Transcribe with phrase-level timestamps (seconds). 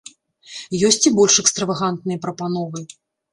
[0.89, 2.85] Ёсць і больш экстравагантныя прапановы.